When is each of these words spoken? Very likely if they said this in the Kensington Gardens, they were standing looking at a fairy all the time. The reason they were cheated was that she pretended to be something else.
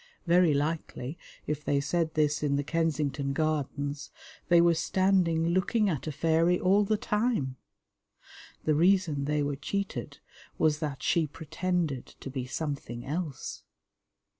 Very 0.25 0.55
likely 0.55 1.15
if 1.45 1.63
they 1.63 1.79
said 1.79 2.15
this 2.15 2.41
in 2.41 2.55
the 2.55 2.63
Kensington 2.63 3.33
Gardens, 3.33 4.09
they 4.47 4.59
were 4.59 4.73
standing 4.73 5.49
looking 5.49 5.89
at 5.91 6.07
a 6.07 6.11
fairy 6.11 6.59
all 6.59 6.83
the 6.83 6.97
time. 6.97 7.55
The 8.63 8.73
reason 8.73 9.25
they 9.25 9.43
were 9.43 9.55
cheated 9.55 10.17
was 10.57 10.79
that 10.79 11.03
she 11.03 11.27
pretended 11.27 12.07
to 12.19 12.31
be 12.31 12.47
something 12.47 13.05
else. 13.05 13.61